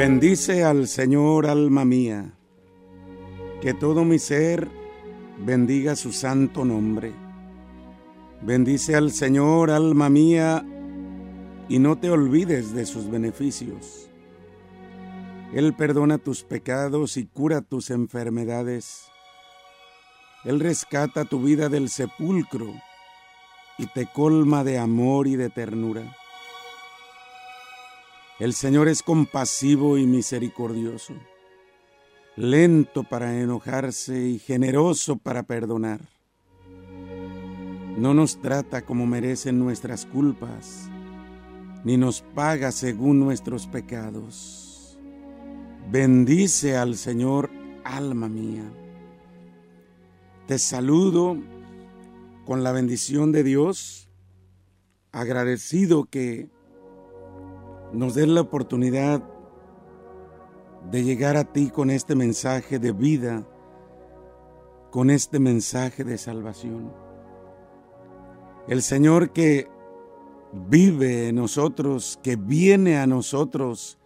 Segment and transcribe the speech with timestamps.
[0.00, 2.32] Bendice al Señor, alma mía,
[3.60, 4.66] que todo mi ser
[5.44, 7.12] bendiga su santo nombre.
[8.40, 10.64] Bendice al Señor, alma mía,
[11.68, 14.08] y no te olvides de sus beneficios.
[15.52, 19.02] Él perdona tus pecados y cura tus enfermedades.
[20.44, 22.72] Él rescata tu vida del sepulcro
[23.76, 26.16] y te colma de amor y de ternura.
[28.40, 31.12] El Señor es compasivo y misericordioso,
[32.36, 36.00] lento para enojarse y generoso para perdonar.
[37.98, 40.88] No nos trata como merecen nuestras culpas,
[41.84, 44.98] ni nos paga según nuestros pecados.
[45.90, 47.50] Bendice al Señor,
[47.84, 48.64] alma mía.
[50.46, 51.36] Te saludo
[52.46, 54.08] con la bendición de Dios,
[55.12, 56.48] agradecido que
[57.92, 59.22] nos den la oportunidad
[60.90, 63.46] de llegar a ti con este mensaje de vida,
[64.90, 66.92] con este mensaje de salvación.
[68.68, 69.68] El Señor que
[70.52, 73.98] vive en nosotros, que viene a nosotros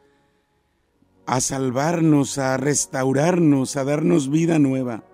[1.26, 5.04] a salvarnos, a restaurarnos, a darnos vida nueva.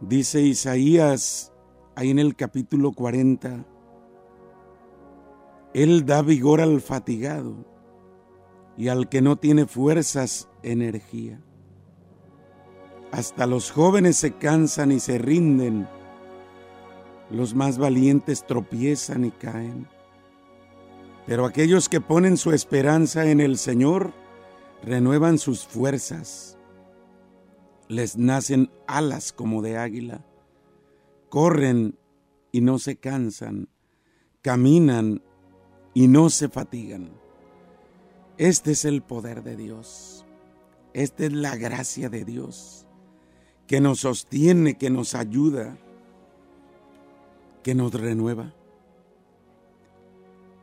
[0.00, 1.52] Dice Isaías
[1.96, 3.66] ahí en el capítulo 40,
[5.74, 7.64] él da vigor al fatigado
[8.76, 11.40] y al que no tiene fuerzas, energía.
[13.12, 15.88] Hasta los jóvenes se cansan y se rinden,
[17.30, 19.86] los más valientes tropiezan y caen.
[21.26, 24.12] Pero aquellos que ponen su esperanza en el Señor
[24.82, 26.58] renuevan sus fuerzas,
[27.88, 30.24] les nacen alas como de águila,
[31.28, 31.98] corren
[32.52, 33.68] y no se cansan,
[34.42, 35.22] caminan
[35.94, 37.10] y no se fatigan.
[38.38, 40.24] Este es el poder de Dios.
[40.92, 42.86] Esta es la gracia de Dios
[43.70, 45.78] que nos sostiene, que nos ayuda,
[47.62, 48.52] que nos renueva.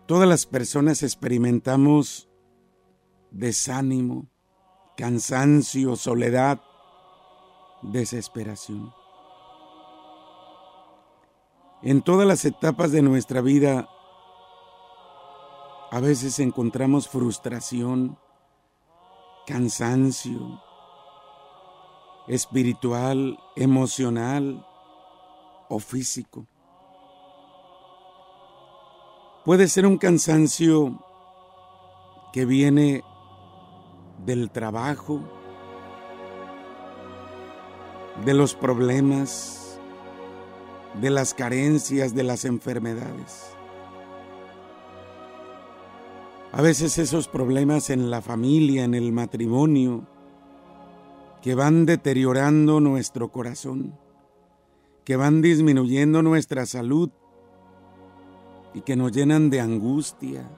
[0.08, 2.28] Todas las personas experimentamos
[3.32, 4.28] desánimo,
[4.98, 6.62] cansancio, soledad,
[7.82, 8.92] desesperación.
[11.84, 13.88] En todas las etapas de nuestra vida
[15.92, 18.18] a veces encontramos frustración,
[19.46, 20.62] cansancio
[22.28, 24.66] espiritual, emocional
[25.70, 26.46] o físico.
[29.46, 31.02] Puede ser un cansancio
[32.34, 33.02] que viene
[34.26, 35.22] del trabajo,
[38.26, 39.80] de los problemas,
[41.00, 43.57] de las carencias, de las enfermedades.
[46.52, 50.08] A veces esos problemas en la familia, en el matrimonio,
[51.42, 53.98] que van deteriorando nuestro corazón,
[55.04, 57.10] que van disminuyendo nuestra salud
[58.74, 60.50] y que nos llenan de angustia,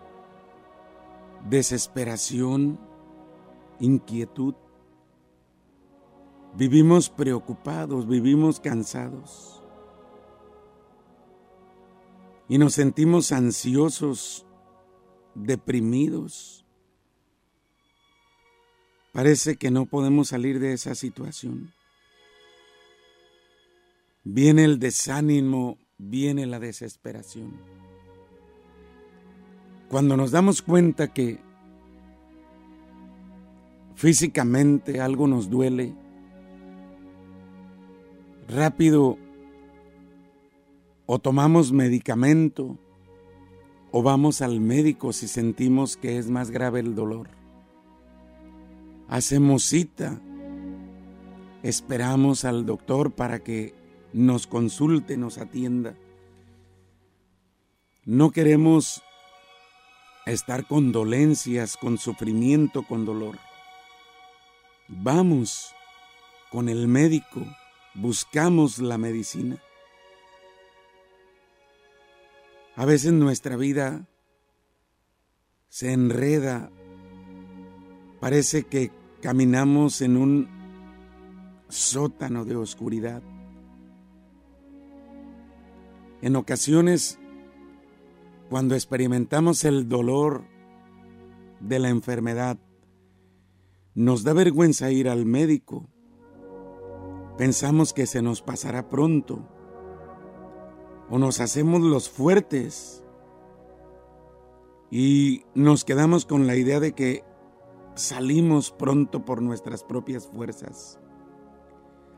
[1.49, 2.79] desesperación,
[3.79, 4.55] inquietud.
[6.55, 9.61] Vivimos preocupados, vivimos cansados
[12.47, 14.45] y nos sentimos ansiosos
[15.35, 16.65] deprimidos.
[19.11, 21.73] Parece que no podemos salir de esa situación.
[24.23, 27.53] Viene el desánimo, viene la desesperación.
[29.89, 31.39] Cuando nos damos cuenta que
[33.95, 35.95] físicamente algo nos duele,
[38.47, 39.17] rápido
[41.05, 42.77] o tomamos medicamento
[43.91, 47.29] o vamos al médico si sentimos que es más grave el dolor.
[49.07, 50.21] Hacemos cita,
[51.63, 53.73] esperamos al doctor para que
[54.13, 55.95] nos consulte, nos atienda.
[58.05, 59.01] No queremos
[60.25, 63.39] estar con dolencias, con sufrimiento, con dolor.
[64.87, 65.73] Vamos
[66.51, 67.45] con el médico,
[67.95, 69.57] buscamos la medicina.
[72.79, 74.07] A veces nuestra vida
[75.67, 76.71] se enreda,
[78.21, 80.47] parece que caminamos en un
[81.67, 83.21] sótano de oscuridad.
[86.21, 87.19] En ocasiones,
[88.49, 90.45] cuando experimentamos el dolor
[91.59, 92.57] de la enfermedad,
[93.93, 95.89] nos da vergüenza ir al médico.
[97.37, 99.58] Pensamos que se nos pasará pronto
[101.09, 103.03] o nos hacemos los fuertes
[104.91, 107.23] y nos quedamos con la idea de que
[107.95, 110.99] salimos pronto por nuestras propias fuerzas.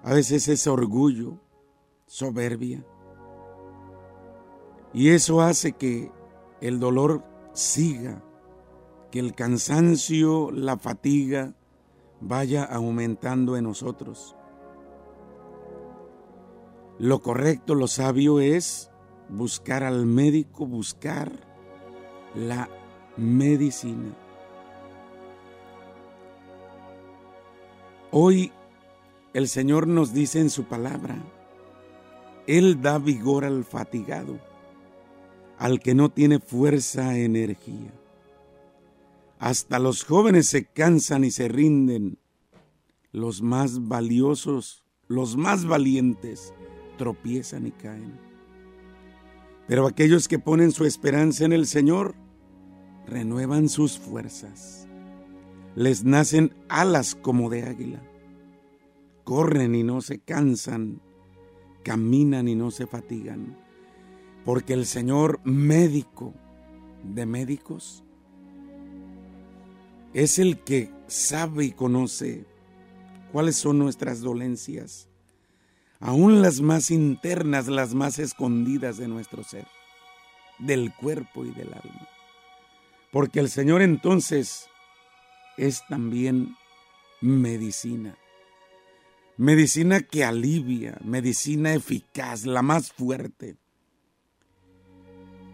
[0.04, 1.40] A veces es orgullo,
[2.06, 2.86] soberbia.
[4.94, 6.12] Y eso hace que
[6.60, 7.24] el dolor
[7.54, 8.24] siga,
[9.10, 11.56] que el cansancio, la fatiga
[12.20, 14.36] vaya aumentando en nosotros.
[17.02, 18.92] Lo correcto, lo sabio es
[19.28, 21.32] buscar al médico, buscar
[22.36, 22.70] la
[23.18, 24.16] medicina.
[28.12, 28.52] Hoy
[29.34, 31.18] el Señor nos dice en su palabra,
[32.46, 34.40] Él da vigor al fatigado,
[35.58, 37.92] al que no tiene fuerza, energía.
[39.40, 42.20] Hasta los jóvenes se cansan y se rinden,
[43.12, 46.54] los más valiosos, los más valientes,
[47.02, 48.14] tropiezan y caen.
[49.68, 52.14] Pero aquellos que ponen su esperanza en el Señor,
[53.08, 54.88] renuevan sus fuerzas.
[55.76, 58.04] Les nacen alas como de águila.
[59.24, 61.02] Corren y no se cansan,
[61.84, 63.58] caminan y no se fatigan.
[64.46, 66.36] Porque el Señor médico
[67.04, 68.04] de médicos
[70.14, 72.46] es el que sabe y conoce
[73.32, 75.10] cuáles son nuestras dolencias,
[76.02, 79.68] aún las más internas, las más escondidas de nuestro ser,
[80.60, 82.08] del cuerpo y del alma.
[83.12, 84.68] Porque el Señor entonces
[85.58, 86.56] es también
[87.22, 88.18] medicina.
[89.38, 93.56] Medicina que alivia, medicina eficaz, la más fuerte.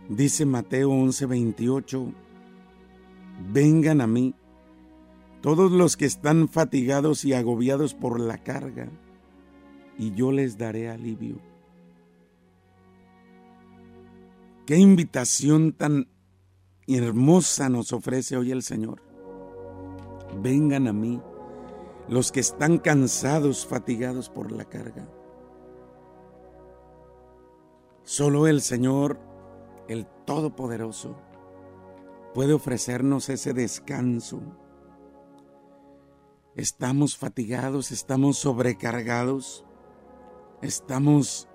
[0.09, 2.13] Dice Mateo 11:28,
[3.51, 4.33] vengan a mí
[5.41, 8.89] todos los que están fatigados y agobiados por la carga,
[9.97, 11.39] y yo les daré alivio.
[14.65, 16.09] Qué invitación tan
[16.87, 19.01] hermosa nos ofrece hoy el Señor.
[20.41, 21.21] Vengan a mí
[22.07, 25.07] los que están cansados, fatigados por la carga.
[28.03, 29.19] Solo el Señor,
[29.89, 31.17] el Todopoderoso,
[32.33, 34.41] puede ofrecernos ese descanso.
[36.55, 39.66] Estamos fatigados, estamos sobrecargados,
[40.61, 41.47] estamos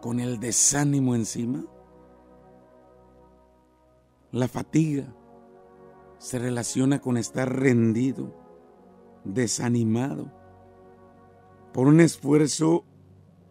[0.00, 1.64] con el desánimo encima.
[4.30, 5.14] La fatiga
[6.18, 8.34] se relaciona con estar rendido,
[9.24, 10.32] desanimado,
[11.72, 12.84] por un esfuerzo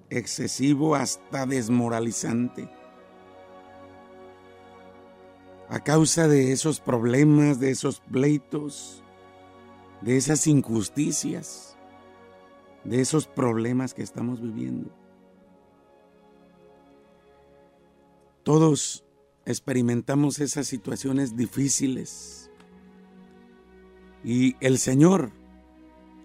[0.10, 2.70] excesivo hasta desmoralizante.
[5.70, 9.04] A causa de esos problemas, de esos pleitos,
[10.02, 11.73] de esas injusticias,
[12.84, 14.90] de esos problemas que estamos viviendo.
[18.44, 19.06] Todos
[19.46, 22.52] experimentamos esas situaciones difíciles.
[24.24, 25.32] Y el Señor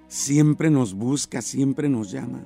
[0.08, 2.44] siempre nos busca, siempre nos llama.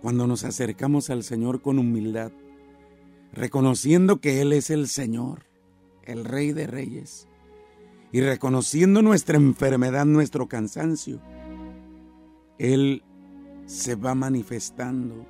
[0.00, 2.32] Cuando nos acercamos al Señor con humildad,
[3.32, 5.44] reconociendo que Él es el Señor,
[6.04, 7.28] el Rey de Reyes,
[8.10, 11.20] y reconociendo nuestra enfermedad, nuestro cansancio,
[12.58, 13.02] Él
[13.66, 15.26] se va manifestando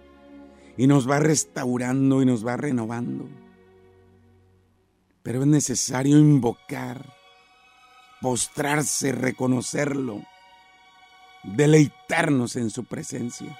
[0.76, 3.28] y nos va restaurando y nos va renovando.
[5.22, 7.14] Pero es necesario invocar,
[8.20, 10.22] postrarse, reconocerlo,
[11.44, 13.58] deleitarnos en su presencia.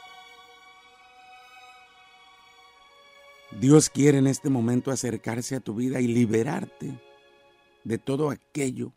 [3.61, 6.99] Dios quiere en este momento acercarse a tu vida y liberarte
[7.85, 8.93] de todo aquello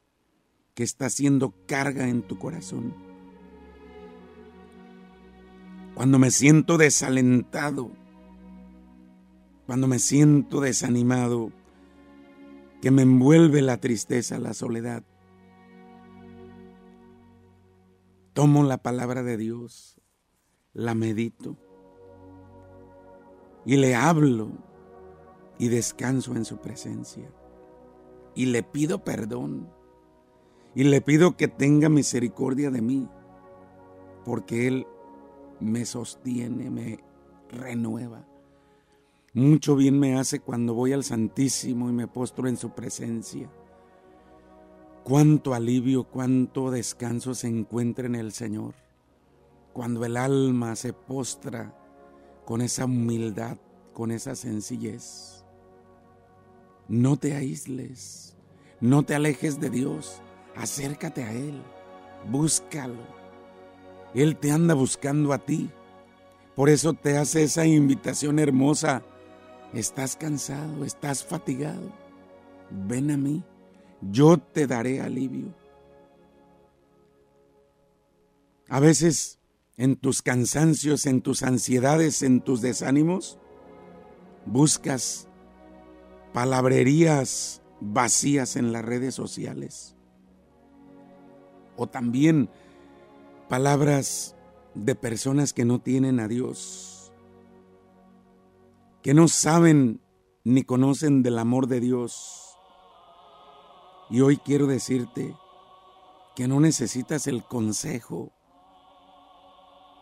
[0.74, 3.15] que está haciendo carga en tu corazón.
[5.96, 7.90] Cuando me siento desalentado,
[9.66, 11.52] cuando me siento desanimado,
[12.82, 15.04] que me envuelve la tristeza, la soledad.
[18.34, 20.00] Tomo la palabra de Dios,
[20.74, 21.58] la medito
[23.66, 24.52] y le hablo
[25.58, 27.32] y descanso en su presencia.
[28.36, 29.70] Y le pido perdón
[30.76, 33.10] y le pido que tenga misericordia de mí,
[34.26, 34.88] porque Él
[35.60, 37.00] me sostiene, me
[37.50, 38.26] renueva.
[39.34, 43.50] Mucho bien me hace cuando voy al Santísimo y me postro en su presencia.
[45.04, 48.76] Cuánto alivio, cuánto descanso se encuentra en el Señor.
[49.74, 51.78] Cuando el alma se postra
[52.46, 53.58] con esa humildad,
[53.94, 55.44] con esa sencillez.
[56.88, 58.38] No te aísles,
[58.80, 60.22] no te alejes de Dios,
[60.56, 61.62] acércate a Él,
[62.30, 63.25] búscalo.
[64.16, 65.70] Él te anda buscando a ti.
[66.56, 69.04] Por eso te hace esa invitación hermosa
[69.74, 71.92] estás cansado, estás fatigado,
[72.88, 73.44] ven a mí,
[74.02, 75.54] yo te daré alivio.
[78.70, 79.38] A veces
[79.78, 83.38] en tus cansancios, en tus ansiedades, en tus desánimos,
[84.46, 85.28] buscas
[86.34, 89.96] palabrerías vacías en las redes sociales.
[91.76, 92.50] O también
[93.48, 94.36] palabras
[94.74, 97.14] de personas que no tienen a Dios,
[99.02, 100.02] que no saben
[100.44, 102.58] ni conocen del amor de Dios.
[104.10, 105.36] Y hoy quiero decirte
[106.36, 108.32] que no necesitas el consejo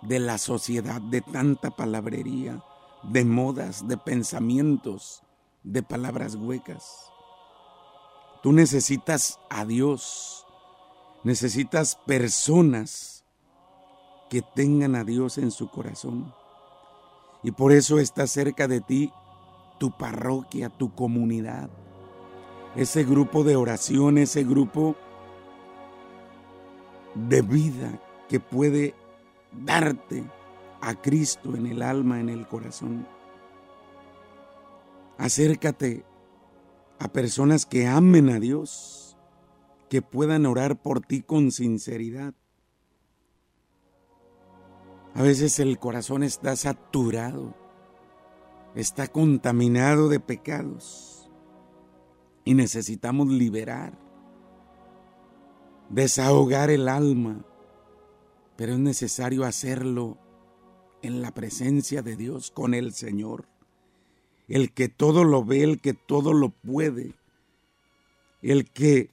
[0.02, 2.64] de la sociedad, de tanta palabrería,
[3.04, 5.24] de modas, de pensamientos,
[5.64, 7.10] de palabras huecas.
[8.42, 10.46] Tú necesitas a Dios,
[11.24, 13.13] necesitas personas
[14.34, 16.34] que tengan a Dios en su corazón.
[17.44, 19.14] Y por eso está cerca de ti
[19.78, 21.70] tu parroquia, tu comunidad,
[22.76, 24.96] ese grupo de oración, ese grupo
[27.14, 28.96] de vida que puede
[29.52, 30.24] darte
[30.82, 33.06] a Cristo en el alma, en el corazón.
[35.20, 36.06] Acércate
[36.98, 39.16] a personas que amen a Dios,
[39.92, 42.34] que puedan orar por ti con sinceridad.
[45.16, 47.54] A veces el corazón está saturado,
[48.74, 51.30] está contaminado de pecados
[52.44, 53.94] y necesitamos liberar,
[55.90, 57.46] desahogar el alma,
[58.56, 60.18] pero es necesario hacerlo
[61.04, 63.46] en la presencia de Dios con el Señor.
[64.48, 67.14] El que todo lo ve, el que todo lo puede,
[68.42, 69.12] el que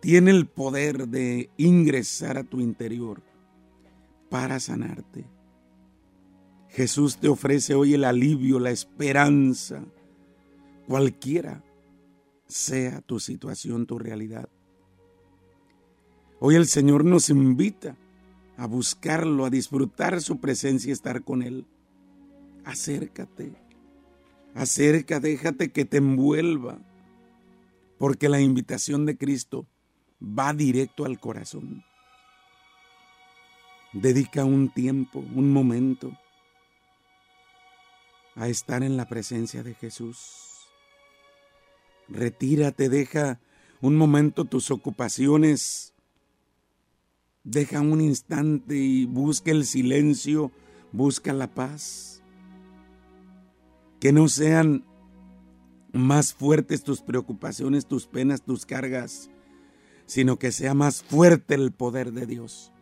[0.00, 3.22] tiene el poder de ingresar a tu interior
[4.30, 5.26] para sanarte.
[6.68, 9.84] Jesús te ofrece hoy el alivio, la esperanza,
[10.86, 11.62] cualquiera
[12.46, 14.48] sea tu situación, tu realidad.
[16.38, 17.96] Hoy el Señor nos invita
[18.56, 21.66] a buscarlo, a disfrutar su presencia y estar con Él.
[22.64, 23.52] Acércate
[24.54, 26.78] Acerca, déjate que te envuelva,
[27.98, 29.66] porque la invitación de Cristo
[30.20, 31.84] va directo al corazón.
[33.92, 36.12] Dedica un tiempo, un momento
[38.36, 40.68] a estar en la presencia de Jesús.
[42.08, 43.40] Retírate, deja
[43.80, 45.94] un momento tus ocupaciones.
[47.42, 50.52] Deja un instante y busca el silencio,
[50.92, 52.20] busca la paz
[54.00, 54.84] que no sean
[55.92, 59.30] más fuertes tus preocupaciones, tus penas, tus cargas,
[60.06, 62.72] sino que sea más fuerte el poder de Dios.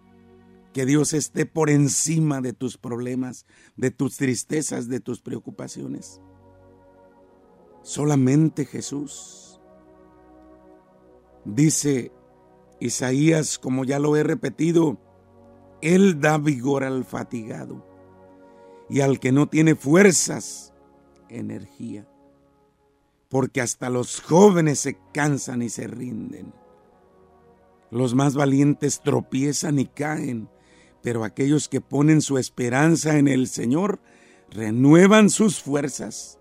[0.78, 6.20] Que Dios esté por encima de tus problemas, de tus tristezas, de tus preocupaciones.
[7.82, 9.60] Solamente Jesús.
[11.44, 12.12] Dice
[12.78, 15.00] Isaías, como ya lo he repetido,
[15.80, 17.84] Él da vigor al fatigado
[18.88, 20.74] y al que no tiene fuerzas
[21.28, 22.08] energía,
[23.28, 26.54] porque hasta los jóvenes se cansan y se rinden.
[27.90, 30.48] Los más valientes tropiezan y caen,
[31.02, 34.00] pero aquellos que ponen su esperanza en el Señor
[34.50, 36.38] renuevan sus fuerzas,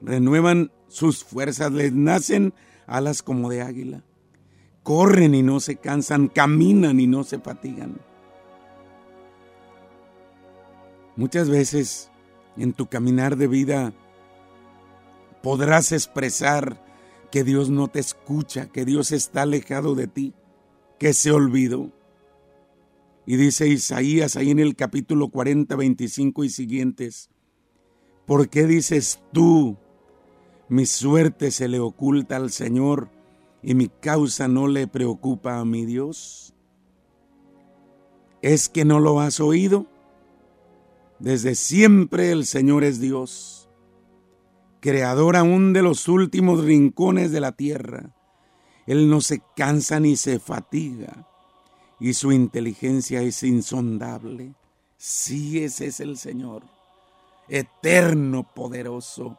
[0.00, 2.54] renuevan sus fuerzas, les nacen
[2.86, 4.04] alas como de águila,
[4.82, 7.98] corren y no se cansan, caminan y no se fatigan.
[11.16, 12.10] Muchas veces
[12.56, 13.92] en tu caminar de vida
[15.42, 16.84] podrás expresar
[17.30, 20.34] que Dios no te escucha, que Dios está alejado de ti,
[20.98, 21.90] que se olvidó.
[23.26, 27.28] Y dice Isaías ahí en el capítulo 40, 25 y siguientes,
[28.24, 29.76] ¿por qué dices tú,
[30.68, 33.10] mi suerte se le oculta al Señor
[33.64, 36.54] y mi causa no le preocupa a mi Dios?
[38.42, 39.86] ¿Es que no lo has oído?
[41.18, 43.68] Desde siempre el Señor es Dios,
[44.78, 48.14] creador aún de los últimos rincones de la tierra.
[48.86, 51.26] Él no se cansa ni se fatiga
[51.98, 54.54] y su inteligencia es insondable.
[54.96, 56.62] Sí, ese es el Señor,
[57.48, 59.38] eterno, poderoso,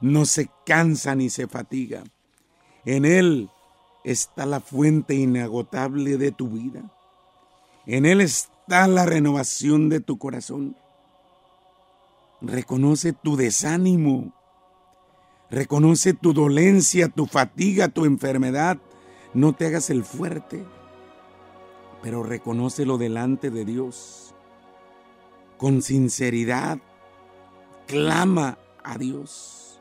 [0.00, 2.04] no se cansa ni se fatiga.
[2.84, 3.50] En Él
[4.04, 6.90] está la fuente inagotable de tu vida.
[7.86, 10.76] En Él está la renovación de tu corazón.
[12.40, 14.32] Reconoce tu desánimo.
[15.50, 18.78] Reconoce tu dolencia, tu fatiga, tu enfermedad.
[19.34, 20.64] No te hagas el fuerte,
[22.02, 24.34] pero reconócelo delante de Dios.
[25.56, 26.78] Con sinceridad,
[27.86, 29.80] clama a Dios.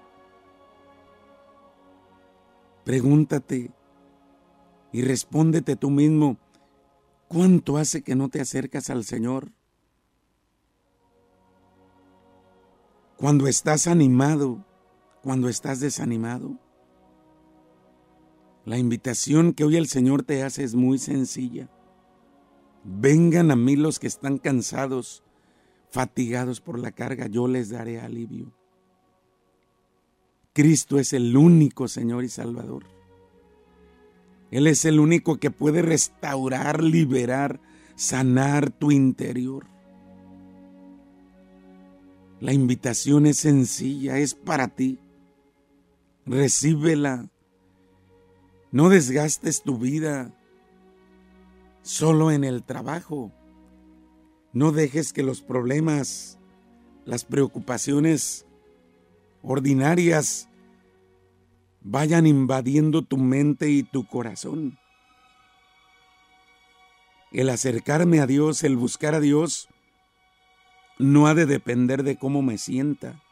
[2.83, 3.71] Pregúntate
[4.91, 6.38] y respóndete tú mismo,
[7.27, 9.51] ¿Cuánto hace que no te acercas al Señor?
[13.17, 14.63] Cuando estás animado,
[15.24, 16.57] cuando estás desanimado.
[18.63, 21.69] La invitación que hoy el Señor te hace es muy sencilla.
[22.84, 25.24] Vengan a mí los que están cansados,
[25.89, 28.53] fatigados por la carga, yo les daré alivio.
[30.53, 32.86] Cristo es el único Señor y Salvador.
[34.50, 37.60] Él es el único que puede restaurar, liberar,
[37.96, 39.65] sanar tu interior.
[42.39, 45.00] La invitación es sencilla, es para ti.
[46.25, 47.29] Recíbela.
[48.72, 50.37] No desgastes tu vida
[51.88, 53.32] solo en el trabajo.
[54.51, 56.38] No dejes que los problemas,
[57.06, 58.46] las preocupaciones
[59.41, 60.50] ordinarias
[61.79, 64.77] vayan invadiendo tu mente y tu corazón.
[67.32, 69.70] El acercarme a Dios, el buscar a Dios,
[71.00, 73.24] no ha de depender de cómo me sienta.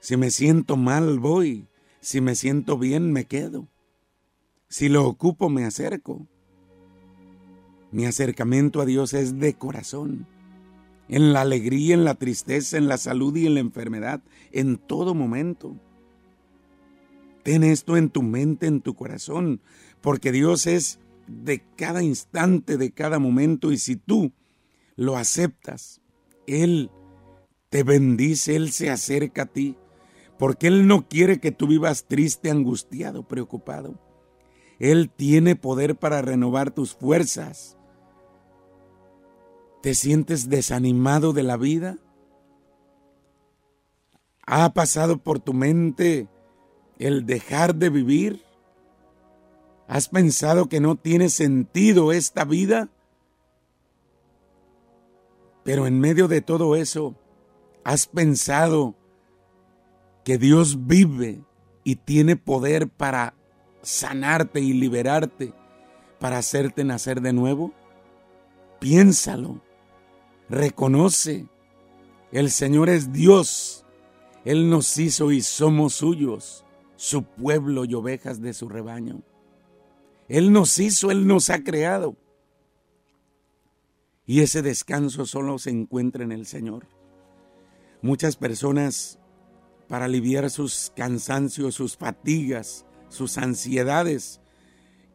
[0.00, 1.68] Si me siento mal, voy.
[2.00, 3.66] Si me siento bien, me quedo.
[4.68, 6.26] Si lo ocupo, me acerco.
[7.92, 10.26] Mi acercamiento a Dios es de corazón.
[11.08, 15.14] En la alegría, en la tristeza, en la salud y en la enfermedad, en todo
[15.14, 15.76] momento.
[17.44, 19.60] Ten esto en tu mente, en tu corazón,
[20.00, 24.32] porque Dios es de cada instante, de cada momento, y si tú
[24.96, 26.00] lo aceptas,
[26.48, 26.90] Él
[27.68, 29.76] te bendice, Él se acerca a ti,
[30.38, 34.05] porque Él no quiere que tú vivas triste, angustiado, preocupado.
[34.78, 37.76] Él tiene poder para renovar tus fuerzas.
[39.82, 41.98] ¿Te sientes desanimado de la vida?
[44.46, 46.28] ¿Ha pasado por tu mente
[46.98, 48.44] el dejar de vivir?
[49.88, 52.88] ¿Has pensado que no tiene sentido esta vida?
[55.64, 57.14] Pero en medio de todo eso,
[57.84, 58.94] ¿has pensado
[60.24, 61.44] que Dios vive
[61.84, 63.34] y tiene poder para
[63.86, 65.54] sanarte y liberarte,
[66.18, 67.72] para hacerte nacer de nuevo?
[68.80, 69.62] Piénsalo,
[70.48, 71.46] reconoce,
[72.32, 73.84] el Señor es Dios,
[74.44, 76.64] Él nos hizo y somos suyos
[76.96, 79.22] su pueblo y ovejas de su rebaño.
[80.28, 82.16] Él nos hizo, Él nos ha creado.
[84.26, 86.88] Y ese descanso solo se encuentra en el Señor.
[88.02, 89.20] Muchas personas,
[89.86, 92.84] para aliviar sus cansancios, sus fatigas,
[93.16, 94.40] sus ansiedades,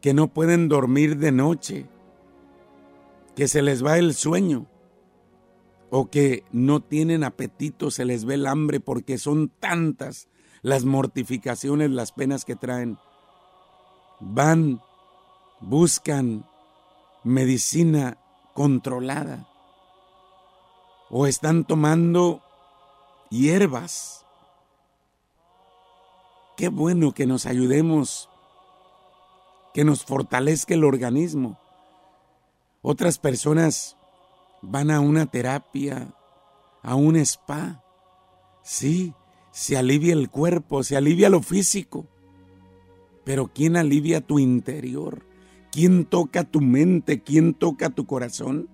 [0.00, 1.86] que no pueden dormir de noche,
[3.34, 4.66] que se les va el sueño,
[5.90, 10.28] o que no tienen apetito, se les ve el hambre porque son tantas
[10.62, 12.98] las mortificaciones, las penas que traen.
[14.20, 14.80] Van,
[15.60, 16.46] buscan
[17.24, 18.18] medicina
[18.54, 19.48] controlada
[21.10, 22.42] o están tomando
[23.28, 24.24] hierbas.
[26.62, 28.28] Qué bueno que nos ayudemos,
[29.74, 31.58] que nos fortalezca el organismo.
[32.82, 33.96] Otras personas
[34.60, 36.14] van a una terapia,
[36.80, 37.82] a un spa.
[38.62, 39.12] Sí,
[39.50, 42.06] se alivia el cuerpo, se alivia lo físico.
[43.24, 45.26] Pero ¿quién alivia tu interior?
[45.72, 47.22] ¿Quién toca tu mente?
[47.22, 48.68] ¿Quién toca tu corazón?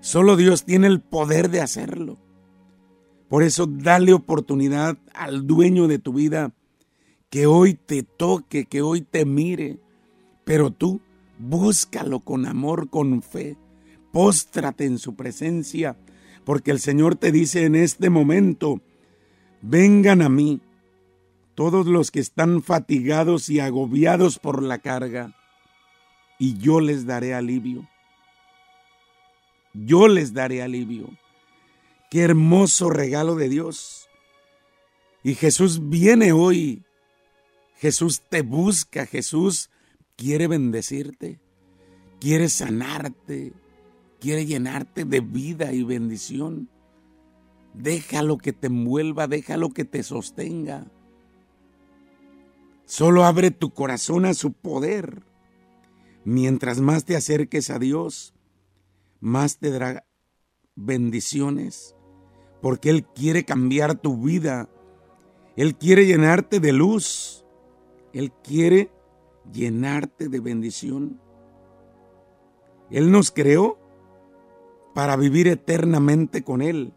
[0.00, 2.18] Solo Dios tiene el poder de hacerlo.
[3.28, 6.52] Por eso dale oportunidad al dueño de tu vida
[7.32, 9.78] que hoy te toque, que hoy te mire.
[10.44, 11.00] Pero tú
[11.38, 13.56] búscalo con amor, con fe.
[14.12, 15.96] Póstrate en su presencia,
[16.44, 18.82] porque el Señor te dice en este momento,
[19.62, 20.60] Vengan a mí
[21.54, 25.34] todos los que están fatigados y agobiados por la carga,
[26.38, 27.88] y yo les daré alivio.
[29.72, 31.08] Yo les daré alivio.
[32.10, 34.10] Qué hermoso regalo de Dios.
[35.22, 36.84] Y Jesús viene hoy.
[37.82, 39.06] Jesús te busca.
[39.06, 39.68] Jesús
[40.14, 41.40] quiere bendecirte.
[42.20, 43.54] Quiere sanarte.
[44.20, 46.68] Quiere llenarte de vida y bendición.
[47.74, 50.92] Déjalo que te envuelva, déjalo que te sostenga.
[52.84, 55.24] Solo abre tu corazón a su poder.
[56.24, 58.32] Mientras más te acerques a Dios,
[59.18, 60.06] más te dará
[60.76, 61.96] bendiciones,
[62.60, 64.68] porque Él quiere cambiar tu vida.
[65.56, 67.41] Él quiere llenarte de luz.
[68.12, 68.90] Él quiere
[69.52, 71.20] llenarte de bendición.
[72.90, 73.78] Él nos creó
[74.94, 76.92] para vivir eternamente con Él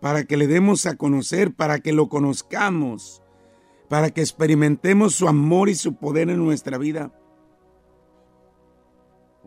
[0.00, 3.22] para que le demos a conocer, para que lo conozcamos,
[3.88, 7.12] para que experimentemos su amor y su poder en nuestra vida.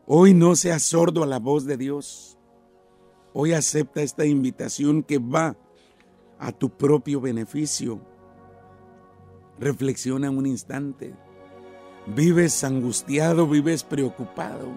[0.05, 2.37] Hoy no seas sordo a la voz de Dios.
[3.33, 5.57] Hoy acepta esta invitación que va
[6.37, 8.01] a tu propio beneficio.
[9.59, 11.13] Reflexiona un instante.
[12.07, 14.69] Vives angustiado, vives preocupado.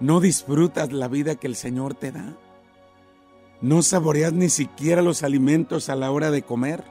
[0.00, 2.36] No disfrutas la vida que el Señor te da.
[3.60, 6.84] No saboreas ni siquiera los alimentos a la hora de comer.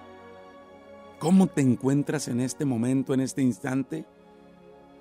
[1.20, 4.06] ¿Cómo te encuentras en este momento, en este instante?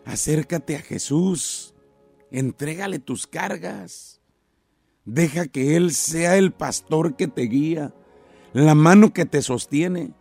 [0.05, 1.75] Acércate a Jesús.
[2.31, 4.21] Entrégale tus cargas.
[5.05, 7.95] Deja que Él sea el pastor que te guía,
[8.53, 10.13] la mano que te sostiene.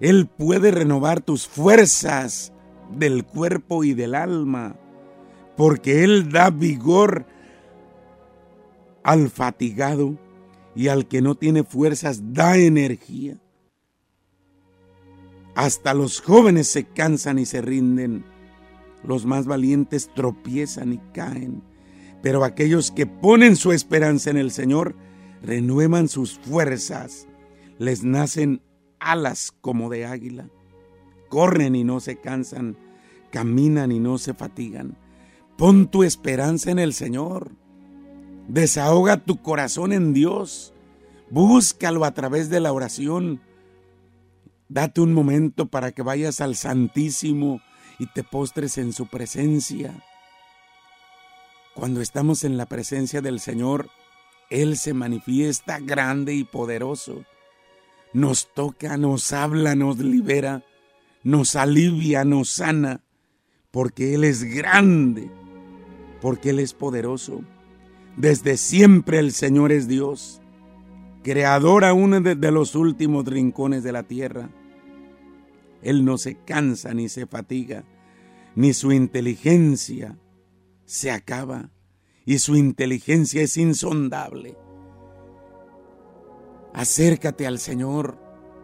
[0.00, 2.52] Él puede renovar tus fuerzas
[2.90, 4.76] del cuerpo y del alma,
[5.56, 7.26] porque Él da vigor
[9.02, 10.18] al fatigado
[10.74, 13.38] y al que no tiene fuerzas da energía.
[15.54, 18.24] Hasta los jóvenes se cansan y se rinden,
[19.04, 21.62] los más valientes tropiezan y caen,
[22.22, 24.96] pero aquellos que ponen su esperanza en el Señor
[25.42, 27.28] renuevan sus fuerzas,
[27.78, 28.62] les nacen
[29.10, 30.48] alas como de águila,
[31.28, 32.76] corren y no se cansan,
[33.30, 34.96] caminan y no se fatigan.
[35.56, 37.52] Pon tu esperanza en el Señor.
[38.48, 40.72] Desahoga tu corazón en Dios.
[41.30, 43.40] Búscalo a través de la oración.
[44.68, 47.60] Date un momento para que vayas al Santísimo
[47.98, 49.94] y te postres en su presencia.
[51.74, 53.88] Cuando estamos en la presencia del Señor,
[54.50, 57.24] Él se manifiesta grande y poderoso.
[58.14, 60.64] Nos toca, nos habla, nos libera,
[61.24, 63.02] nos alivia, nos sana,
[63.70, 65.30] porque Él es grande,
[66.20, 67.42] porque Él es poderoso.
[68.16, 70.40] Desde siempre el Señor es Dios,
[71.24, 74.48] creador aún de, los últimos rincones de la tierra.
[75.82, 77.82] Él no se cansa ni se fatiga,
[78.54, 80.16] ni su inteligencia
[80.84, 81.70] se acaba,
[82.24, 84.56] y su inteligencia es insondable.
[86.74, 88.18] Acércate al Señor,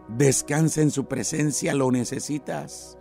[0.09, 2.97] descansa en su presencia, lo necesitas.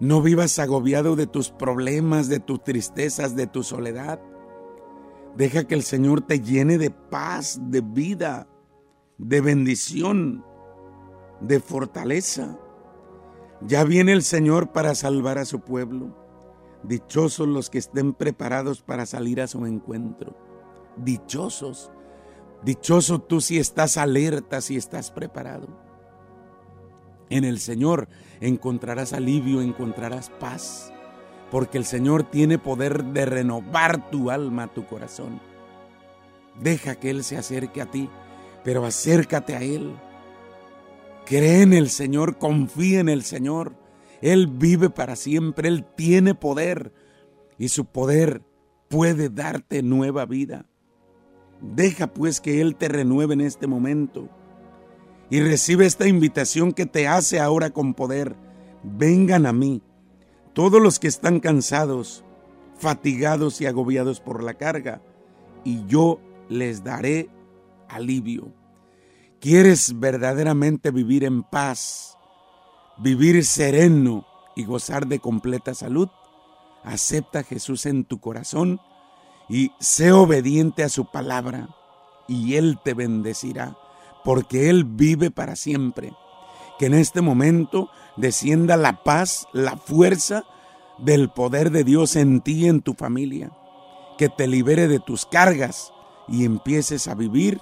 [0.00, 4.20] No vivas agobiado de tus problemas, de tus tristezas, de tu soledad.
[5.36, 8.48] Deja que el Señor te llene de paz, de vida,
[9.16, 10.44] de bendición,
[11.40, 12.58] de fortaleza.
[13.60, 16.16] Ya viene el Señor para salvar a su pueblo.
[16.82, 20.34] Dichosos los que estén preparados para salir a su encuentro.
[20.96, 21.92] Dichosos.
[22.62, 25.68] Dichoso tú si estás alerta, si estás preparado.
[27.30, 28.08] En el Señor
[28.40, 30.92] encontrarás alivio, encontrarás paz
[31.50, 35.40] porque el Señor tiene poder de renovar tu alma, tu corazón.
[36.60, 38.08] Deja que Él se acerque a ti,
[38.64, 39.92] pero acércate a Él.
[41.26, 43.74] Cree en el Señor, confía en el Señor.
[44.20, 46.92] Él vive para siempre, Él tiene poder
[47.58, 48.42] y su poder
[48.88, 50.66] puede darte nueva vida.
[51.60, 54.28] Deja pues que Él te renueve en este momento
[55.30, 58.34] y recibe esta invitación que te hace ahora con poder.
[58.82, 59.82] Vengan a mí
[60.52, 62.24] todos los que están cansados,
[62.78, 65.00] fatigados y agobiados por la carga,
[65.64, 67.30] y yo les daré
[67.88, 68.52] alivio.
[69.40, 72.18] ¿Quieres verdaderamente vivir en paz,
[72.98, 76.08] vivir sereno y gozar de completa salud?
[76.82, 78.80] Acepta a Jesús en tu corazón
[79.50, 81.68] y sé obediente a su palabra,
[82.28, 83.76] y Él te bendecirá,
[84.24, 86.12] porque Él vive para siempre
[86.78, 90.44] que en este momento descienda la paz, la fuerza
[90.98, 93.52] del poder de Dios en ti y en tu familia.
[94.16, 95.92] Que te libere de tus cargas
[96.26, 97.60] y empieces a vivir,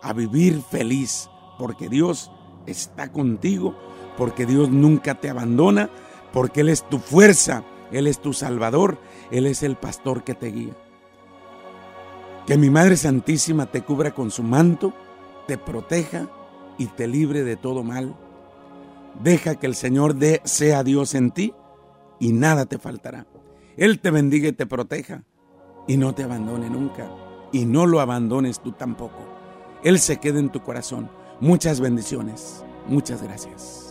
[0.00, 2.30] a vivir feliz, porque Dios
[2.66, 3.74] está contigo,
[4.16, 5.90] porque Dios nunca te abandona,
[6.32, 9.00] porque Él es tu fuerza, Él es tu salvador,
[9.32, 10.76] Él es el pastor que te guía.
[12.46, 14.92] Que mi Madre Santísima te cubra con su manto,
[15.46, 16.28] te proteja
[16.78, 18.16] y te libre de todo mal
[19.20, 21.54] Deja que el Señor sea Dios en ti
[22.18, 23.26] y nada te faltará.
[23.76, 25.24] Él te bendiga y te proteja
[25.86, 27.10] y no te abandone nunca.
[27.52, 29.18] Y no lo abandones tú tampoco.
[29.84, 31.10] Él se quede en tu corazón.
[31.40, 32.64] Muchas bendiciones.
[32.88, 33.81] Muchas gracias.